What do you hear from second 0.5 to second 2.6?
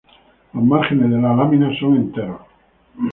Los márgenes de la lámina son enteros.